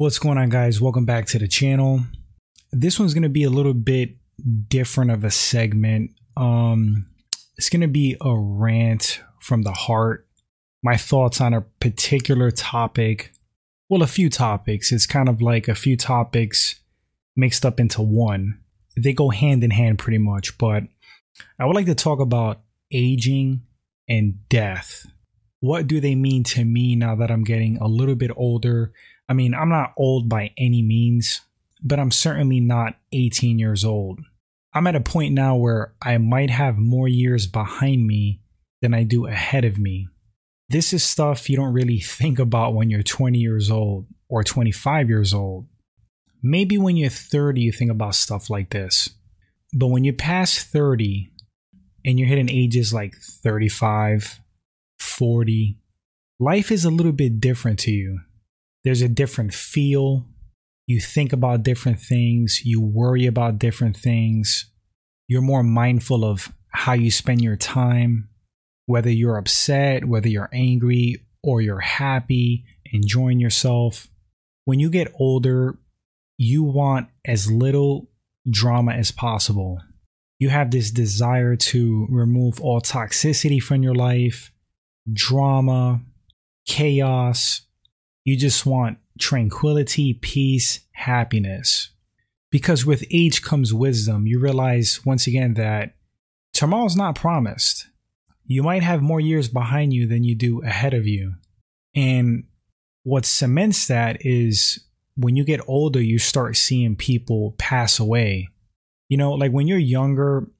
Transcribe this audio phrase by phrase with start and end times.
[0.00, 0.80] What's going on, guys?
[0.80, 2.02] Welcome back to the channel.
[2.70, 4.10] This one's going to be a little bit
[4.68, 6.12] different of a segment.
[6.36, 7.08] Um,
[7.56, 10.28] it's going to be a rant from the heart,
[10.84, 13.32] my thoughts on a particular topic.
[13.88, 14.92] Well, a few topics.
[14.92, 16.78] It's kind of like a few topics
[17.34, 18.60] mixed up into one.
[18.96, 20.84] They go hand in hand pretty much, but
[21.58, 22.60] I would like to talk about
[22.92, 23.62] aging
[24.08, 25.08] and death.
[25.58, 28.92] What do they mean to me now that I'm getting a little bit older?
[29.28, 31.42] I mean, I'm not old by any means,
[31.82, 34.20] but I'm certainly not 18 years old.
[34.74, 38.40] I'm at a point now where I might have more years behind me
[38.80, 40.08] than I do ahead of me.
[40.68, 45.08] This is stuff you don't really think about when you're 20 years old or 25
[45.08, 45.66] years old.
[46.42, 49.10] Maybe when you're 30, you think about stuff like this.
[49.72, 51.30] But when you pass 30
[52.04, 54.40] and you're hitting ages like 35,
[54.98, 55.78] 40,
[56.38, 58.20] life is a little bit different to you
[58.88, 60.24] there's a different feel.
[60.86, 62.62] You think about different things.
[62.64, 64.64] You worry about different things.
[65.26, 68.30] You're more mindful of how you spend your time,
[68.86, 74.08] whether you're upset, whether you're angry, or you're happy, enjoying yourself.
[74.64, 75.78] When you get older,
[76.38, 78.08] you want as little
[78.48, 79.82] drama as possible.
[80.38, 84.50] You have this desire to remove all toxicity from your life,
[85.12, 86.00] drama,
[86.66, 87.67] chaos,
[88.28, 91.88] you just want tranquility, peace, happiness.
[92.50, 94.26] Because with age comes wisdom.
[94.26, 95.94] You realize once again that
[96.52, 97.86] tomorrow's not promised.
[98.44, 101.36] You might have more years behind you than you do ahead of you.
[101.94, 102.44] And
[103.02, 104.78] what cements that is
[105.16, 108.50] when you get older, you start seeing people pass away.
[109.08, 110.50] You know, like when you're younger,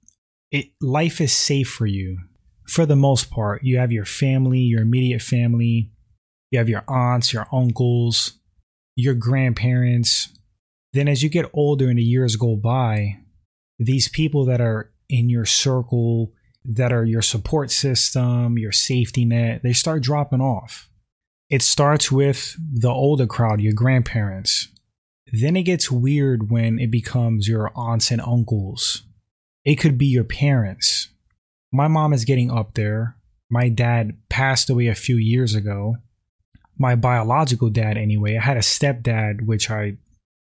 [0.50, 2.16] it, life is safe for you
[2.66, 3.62] for the most part.
[3.62, 5.90] You have your family, your immediate family,
[6.50, 8.38] you have your aunts, your uncles,
[8.96, 10.28] your grandparents.
[10.92, 13.18] Then, as you get older and the years go by,
[13.78, 16.32] these people that are in your circle,
[16.64, 20.88] that are your support system, your safety net, they start dropping off.
[21.50, 24.68] It starts with the older crowd, your grandparents.
[25.32, 29.02] Then it gets weird when it becomes your aunts and uncles.
[29.64, 31.08] It could be your parents.
[31.72, 33.16] My mom is getting up there.
[33.50, 35.96] My dad passed away a few years ago
[36.78, 38.36] my biological dad anyway.
[38.36, 39.96] I had a stepdad, which I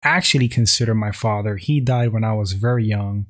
[0.04, 1.58] actually consider my father.
[1.58, 3.28] He died when I was very young.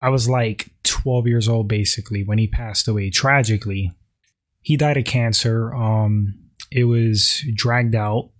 [0.00, 3.92] I was like 12 years old basically when he passed away tragically.
[4.60, 5.74] He died of cancer.
[5.74, 6.34] Um
[6.70, 8.30] it was dragged out.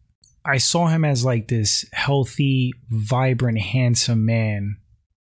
[0.45, 4.77] I saw him as like this healthy, vibrant, handsome man.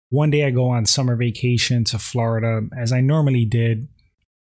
[0.09, 3.87] One day I go on summer vacation to Florida as I normally did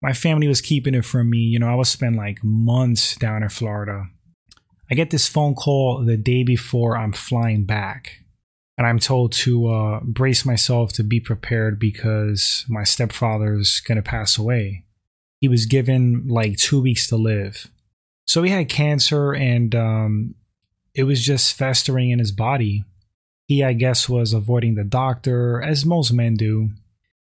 [0.08, 1.40] my family was keeping it from me.
[1.40, 4.06] You know, I was spend like months down in Florida.
[4.90, 8.24] I get this phone call the day before I'm flying back,
[8.78, 14.38] and I'm told to uh, brace myself to be prepared because my stepfather's gonna pass
[14.38, 14.86] away.
[15.42, 17.68] He was given like two weeks to live,
[18.26, 20.36] so he had cancer, and um,
[20.96, 22.86] it was just festering in his body.
[23.46, 26.70] He, I guess, was avoiding the doctor, as most men do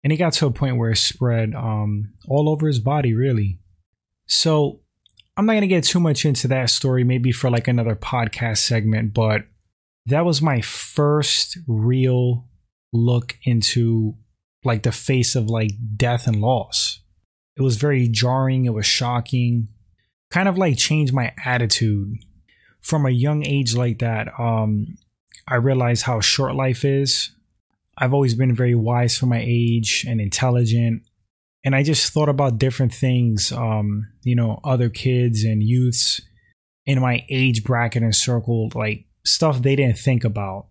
[0.03, 3.59] and it got to a point where it spread um, all over his body, really.
[4.27, 4.81] So
[5.37, 8.59] I'm not going to get too much into that story, maybe for like another podcast
[8.59, 9.45] segment, but
[10.07, 12.49] that was my first real
[12.93, 14.15] look into
[14.65, 17.01] like the face of like death and loss.
[17.57, 19.69] It was very jarring, it was shocking,
[20.31, 22.19] kind of like changed my attitude.
[22.81, 24.97] From a young age like that, um,
[25.47, 27.31] I realized how short life is
[27.99, 31.03] I've always been very wise for my age and intelligent.
[31.65, 36.21] And I just thought about different things, um, you know, other kids and youths
[36.87, 40.67] in my age bracket and circle, like stuff they didn't think about.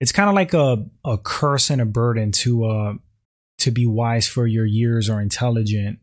[0.00, 2.94] It's kind of like a, a curse and a burden to uh
[3.58, 5.98] to be wise for your years or intelligent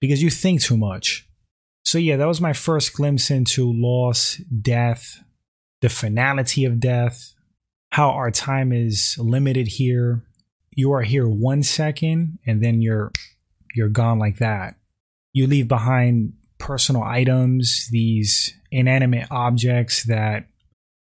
[0.00, 1.28] because you think too much.
[1.84, 5.22] So yeah, that was my first glimpse into loss, death,
[5.80, 7.34] the finality of death,
[7.92, 10.22] how our time is limited here.
[10.70, 13.12] You are here one second and then you're
[13.74, 14.76] you're gone like that.
[15.34, 20.46] You leave behind personal items, these inanimate objects that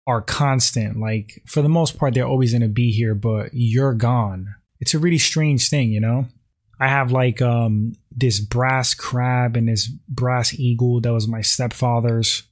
[0.06, 1.00] are constant.
[1.00, 4.54] Like for the most part, they're always to be here, but you're gone.
[4.82, 6.26] It's a really strange thing, you know?
[6.78, 12.44] I have like um this brass crab and this brass eagle that was my stepfather's.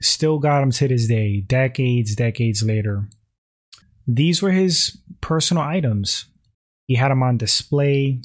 [0.00, 3.08] Still got him to this day, decades, decades later.
[4.14, 6.26] These were his personal items.
[6.86, 8.20] He had them on display.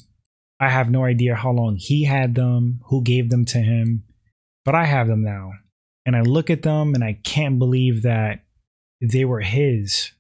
[0.59, 4.03] I have no idea how long he had them, who gave them to him,
[4.63, 5.51] but I have them now.
[6.05, 8.43] And I look at them and I can't believe that
[9.01, 10.11] they were his.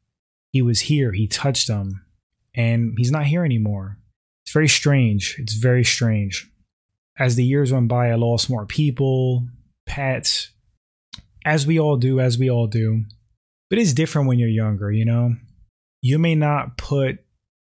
[0.51, 2.05] He was here, he touched them,
[2.53, 3.97] and he's not here anymore.
[4.43, 5.35] It's very strange.
[5.39, 6.49] It's very strange.
[7.17, 9.47] As the years went by, I lost more people,
[9.85, 10.51] pets,
[11.43, 13.05] as we all do, as we all do.
[13.69, 15.35] But it's different when you're younger, you know?
[16.05, 17.17] You may not put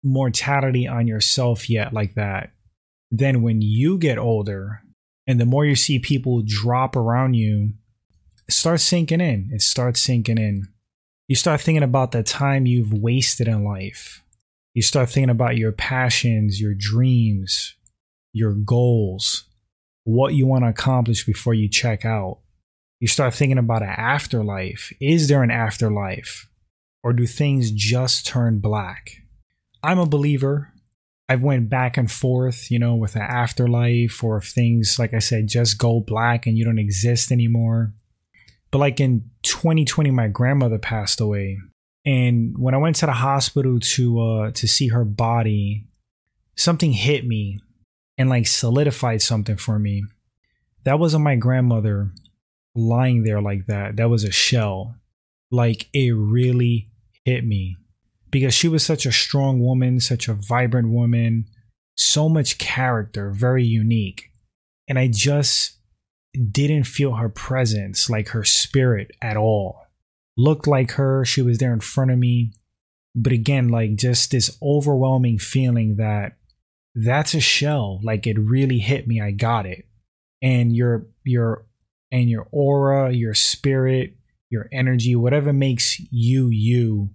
[0.03, 2.51] mortality on yourself yet like that.
[3.09, 4.83] Then when you get older,
[5.25, 7.73] and the more you see people drop around you,
[8.47, 9.49] it starts sinking in.
[9.51, 10.67] It starts sinking in.
[11.27, 14.21] You start thinking about the time you've wasted in life.
[14.75, 17.73] You start thinking about your passions, your dreams,
[18.33, 19.45] your goals,
[20.03, 22.37] what you want to accomplish before you check out.
[22.99, 24.93] You start thinking about an afterlife.
[25.01, 26.47] Is there an afterlife?
[27.03, 29.23] Or do things just turn black?
[29.83, 30.73] I'm a believer.
[31.29, 35.19] I've went back and forth, you know, with the afterlife or if things, like I
[35.19, 37.93] said, just go black and you don't exist anymore.
[38.71, 41.57] But like in 2020, my grandmother passed away.
[42.05, 45.85] And when I went to the hospital to uh to see her body,
[46.55, 47.59] something hit me
[48.17, 50.03] and like solidified something for me.
[50.83, 52.11] That wasn't my grandmother
[52.73, 53.97] lying there like that.
[53.97, 54.95] That was a shell.
[55.51, 56.89] Like it really
[57.23, 57.77] hit me
[58.31, 61.45] because she was such a strong woman, such a vibrant woman,
[61.95, 64.31] so much character, very unique.
[64.87, 65.77] And I just
[66.51, 69.87] didn't feel her presence, like her spirit at all.
[70.37, 72.53] Looked like her, she was there in front of me.
[73.15, 76.37] But again, like just this overwhelming feeling that
[76.93, 77.99] that's a shell.
[78.03, 79.19] Like it really hit me.
[79.19, 79.85] I got it.
[80.41, 81.65] And your your
[82.11, 84.15] and your aura, your spirit,
[84.49, 87.09] your energy, whatever makes you you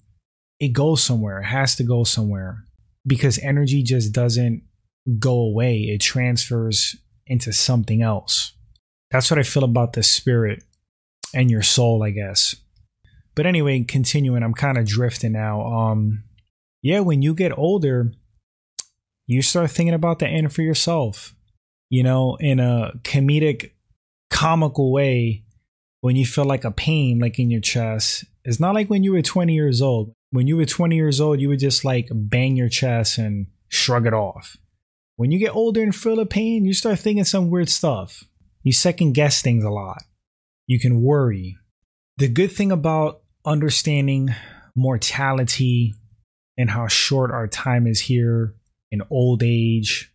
[0.62, 1.40] it goes somewhere.
[1.40, 2.66] It has to go somewhere
[3.04, 4.62] because energy just doesn't
[5.18, 5.78] go away.
[5.78, 6.94] It transfers
[7.26, 8.52] into something else.
[9.10, 10.62] That's what I feel about the spirit
[11.34, 12.54] and your soul, I guess.
[13.34, 15.62] But anyway, continuing, I'm kind of drifting now.
[15.62, 16.22] Um,
[16.80, 18.12] yeah, when you get older,
[19.26, 21.34] you start thinking about the end for yourself.
[21.90, 23.72] You know, in a comedic,
[24.30, 25.42] comical way,
[26.02, 28.26] when you feel like a pain, like in your chest.
[28.44, 31.40] It's not like when you were 20 years old when you were 20 years old,
[31.40, 34.56] you would just like bang your chest and shrug it off.
[35.16, 38.24] When you get older and feel the pain, you start thinking some weird stuff.
[38.62, 40.02] You second guess things a lot.
[40.66, 41.58] You can worry.
[42.16, 44.34] The good thing about understanding
[44.74, 45.94] mortality
[46.56, 48.54] and how short our time is here
[48.90, 50.14] in old age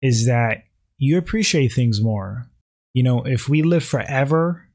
[0.00, 0.62] is that
[0.96, 2.48] you appreciate things more.
[2.94, 4.65] You know, if we live forever,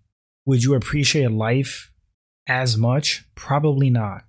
[0.45, 1.91] would you appreciate life
[2.47, 3.25] as much?
[3.35, 4.23] Probably not.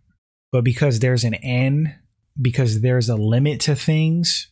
[0.50, 1.94] But because there's an end,
[2.41, 4.49] because there's a limit to things,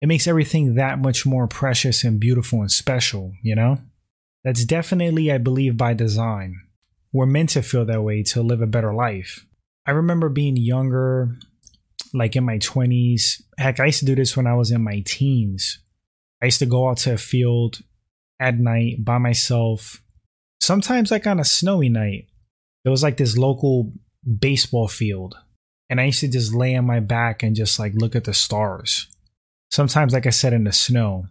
[0.00, 3.78] it makes everything that much more precious and beautiful and special, you know?
[4.44, 6.60] That's definitely, I believe, by design.
[7.12, 9.46] We're meant to feel that way to live a better life.
[9.86, 11.36] I remember being younger,
[12.12, 13.42] like in my 20s.
[13.56, 15.78] Heck, I used to do this when I was in my teens.
[16.42, 17.80] I used to go out to a field
[18.38, 20.02] at night by myself,
[20.60, 22.26] sometimes like on a snowy night.
[22.84, 23.92] There was like this local
[24.38, 25.36] baseball field
[25.90, 28.34] and I used to just lay on my back and just like look at the
[28.34, 29.08] stars.
[29.70, 31.26] Sometimes, like I said, in the snow.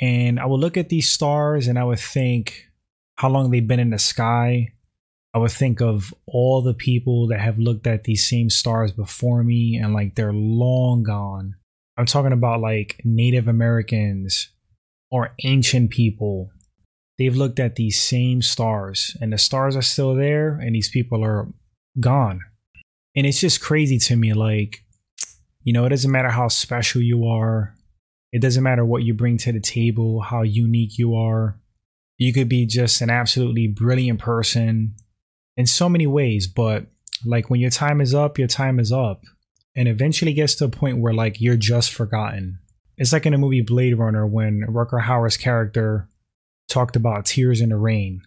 [0.00, 2.68] And I would look at these stars and I would think
[3.16, 4.72] how long they've been in the sky.
[5.32, 9.42] I would think of all the people that have looked at these same stars before
[9.42, 11.56] me and like they're long gone.
[11.96, 14.48] I'm talking about like Native Americans
[15.10, 16.50] or ancient people.
[17.18, 21.24] They've looked at these same stars and the stars are still there and these people
[21.24, 21.48] are
[22.00, 22.40] gone.
[23.14, 24.32] And it's just crazy to me.
[24.32, 24.84] Like,
[25.62, 27.74] you know, it doesn't matter how special you are,
[28.32, 31.60] it doesn't matter what you bring to the table, how unique you are.
[32.18, 34.96] You could be just an absolutely brilliant person
[35.56, 36.86] in so many ways, but
[37.24, 39.22] like when your time is up, your time is up.
[39.76, 42.58] And eventually gets to a point where like you're just forgotten.
[42.96, 46.08] It's like in the movie Blade Runner when Rutger Hauer's character
[46.74, 48.22] talked about tears in the rain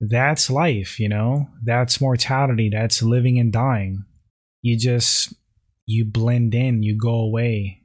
[0.00, 1.48] that's life, you know?
[1.62, 2.70] That's mortality.
[2.70, 4.04] That's living and dying.
[4.62, 5.34] You just,
[5.86, 7.82] you blend in, you go away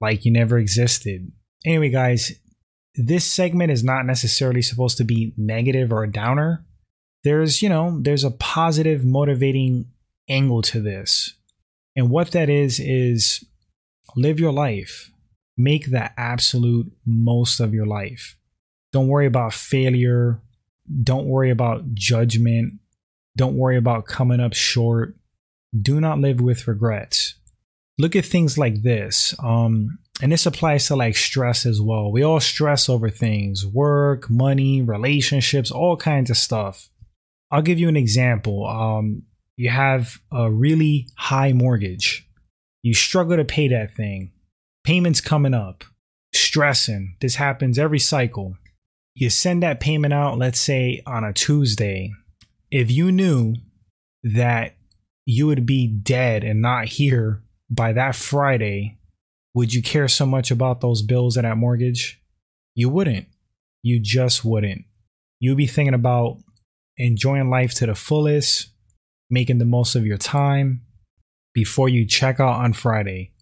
[0.00, 1.32] like you never existed.
[1.64, 2.32] Anyway, guys,
[2.94, 6.64] this segment is not necessarily supposed to be negative or a downer.
[7.24, 9.86] There's, you know, there's a positive, motivating
[10.28, 11.34] angle to this.
[11.96, 13.44] And what that is, is
[14.16, 15.10] live your life.
[15.56, 18.37] Make the absolute most of your life.
[18.92, 20.40] Don't worry about failure
[21.02, 22.74] don't worry about judgment.
[23.36, 25.16] Don't worry about coming up short.
[25.78, 27.34] Do not live with regrets.
[27.98, 29.34] Look at things like this.
[29.42, 32.10] Um, and this applies to like stress as well.
[32.10, 36.88] We all stress over things work, money, relationships, all kinds of stuff.
[37.50, 38.66] I'll give you an example.
[38.66, 39.22] Um,
[39.56, 42.28] You have a really high mortgage.
[42.82, 44.32] You struggle to pay that thing.
[44.84, 45.84] Payments coming up.
[46.32, 47.16] Stressing.
[47.20, 48.56] This happens every cycle.
[49.20, 52.12] You send that payment out, let's say on a Tuesday.
[52.70, 53.56] If you knew
[54.22, 54.76] that
[55.26, 58.96] you would be dead and not here by that Friday,
[59.54, 62.22] would you care so much about those bills and that mortgage?
[62.76, 63.26] You wouldn't.
[63.82, 64.84] You just wouldn't.
[65.40, 66.38] You'd be thinking about
[66.96, 68.68] enjoying life to the fullest,
[69.28, 70.82] making the most of your time
[71.54, 73.32] before you check out on Friday.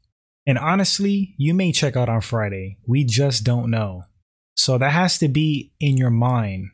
[0.46, 2.78] And honestly, you may check out on Friday.
[2.88, 4.04] We just don't know.
[4.56, 6.70] So that has to be in your mind.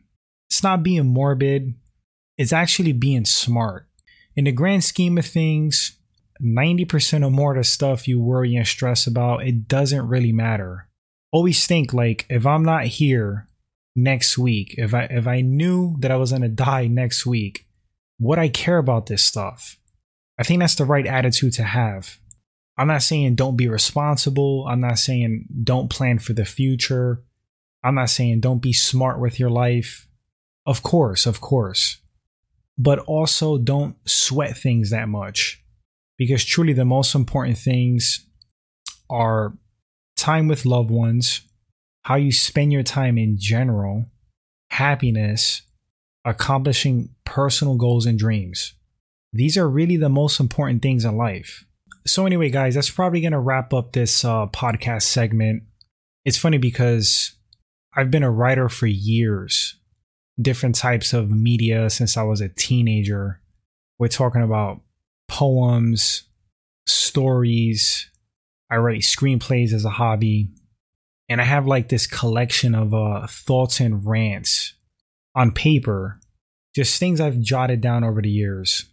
[0.50, 1.74] It's not being morbid,
[2.38, 3.86] it's actually being smart.
[4.34, 5.98] In the grand scheme of things,
[6.42, 10.88] 90% or more of the stuff you worry and stress about, it doesn't really matter.
[11.30, 13.48] Always think like if I'm not here
[13.94, 17.66] next week, if I if I knew that I was gonna die next week,
[18.18, 19.78] would I care about this stuff?
[20.38, 22.18] I think that's the right attitude to have.
[22.76, 24.66] I'm not saying don't be responsible.
[24.68, 27.22] I'm not saying don't plan for the future.
[27.84, 30.06] I'm not saying don't be smart with your life.
[30.66, 31.98] Of course, of course.
[32.78, 35.62] But also don't sweat things that much.
[36.16, 38.26] Because truly, the most important things
[39.10, 39.54] are
[40.16, 41.42] time with loved ones,
[42.02, 44.06] how you spend your time in general,
[44.70, 45.62] happiness,
[46.24, 48.74] accomplishing personal goals and dreams.
[49.32, 51.64] These are really the most important things in life.
[52.06, 55.64] So, anyway, guys, that's probably going to wrap up this uh, podcast segment.
[56.24, 57.34] It's funny because
[57.94, 59.76] I've been a writer for years,
[60.40, 63.40] different types of media since I was a teenager.
[63.98, 64.80] We're talking about
[65.28, 66.24] poems,
[66.86, 68.08] stories.
[68.70, 70.48] I write screenplays as a hobby.
[71.28, 74.74] And I have like this collection of uh, thoughts and rants
[75.34, 76.18] on paper,
[76.74, 78.86] just things I've jotted down over the years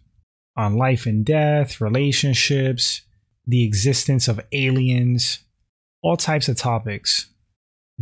[0.56, 3.02] on life and death, relationships,
[3.46, 5.40] the existence of aliens,
[6.02, 7.29] all types of topics.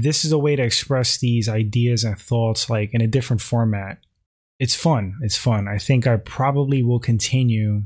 [0.01, 3.99] This is a way to express these ideas and thoughts like in a different format.
[4.61, 5.19] It's fun.
[5.23, 5.67] It's fun.
[5.67, 7.83] I think I probably will continue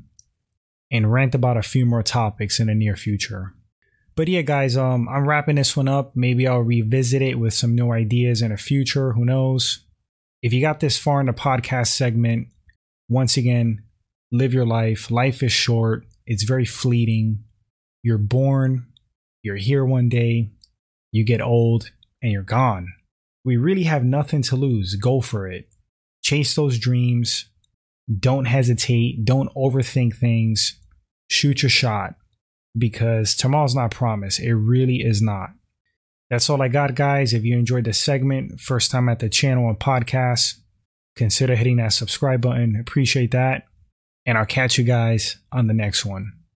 [0.90, 3.54] and rant about a few more topics in the near future.
[4.14, 6.12] But yeah, guys, um, I'm wrapping this one up.
[6.14, 9.14] Maybe I'll revisit it with some new ideas in the future.
[9.14, 9.86] Who knows?
[10.42, 12.48] If you got this far in the podcast segment,
[13.08, 13.84] once again,
[14.30, 15.10] live your life.
[15.10, 17.44] Life is short, it's very fleeting.
[18.02, 18.88] You're born,
[19.42, 20.50] you're here one day,
[21.10, 21.90] you get old,
[22.22, 22.92] and you're gone.
[23.44, 24.94] We really have nothing to lose.
[24.94, 25.68] Go for it.
[26.22, 27.46] Chase those dreams.
[28.18, 29.24] Don't hesitate.
[29.24, 30.78] Don't overthink things.
[31.28, 32.14] Shoot your shot
[32.76, 34.40] because tomorrow's not promised.
[34.40, 35.50] It really is not.
[36.30, 37.34] That's all I got, guys.
[37.34, 40.54] If you enjoyed this segment, first time at the channel and podcast,
[41.14, 42.76] consider hitting that subscribe button.
[42.76, 43.64] Appreciate that.
[44.24, 46.32] And I'll catch you guys on the next one.